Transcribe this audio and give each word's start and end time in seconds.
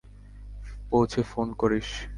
পৌঁছে 0.89 1.21
ফোন 1.31 1.47
করিস। 1.53 1.89